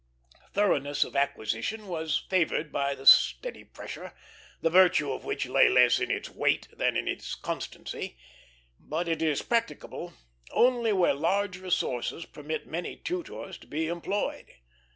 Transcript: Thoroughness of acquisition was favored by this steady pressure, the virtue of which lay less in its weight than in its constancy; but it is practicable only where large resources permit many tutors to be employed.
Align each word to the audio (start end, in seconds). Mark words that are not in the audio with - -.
Thoroughness 0.53 1.03
of 1.03 1.15
acquisition 1.15 1.85
was 1.85 2.25
favored 2.27 2.71
by 2.71 2.95
this 2.95 3.11
steady 3.11 3.63
pressure, 3.63 4.15
the 4.59 4.71
virtue 4.71 5.11
of 5.13 5.23
which 5.25 5.45
lay 5.45 5.69
less 5.69 5.99
in 5.99 6.09
its 6.09 6.27
weight 6.27 6.67
than 6.75 6.97
in 6.97 7.07
its 7.07 7.35
constancy; 7.35 8.17
but 8.79 9.07
it 9.07 9.21
is 9.21 9.43
practicable 9.43 10.15
only 10.49 10.91
where 10.91 11.13
large 11.13 11.59
resources 11.59 12.25
permit 12.25 12.65
many 12.65 12.95
tutors 12.97 13.59
to 13.59 13.67
be 13.67 13.87
employed. 13.89 14.47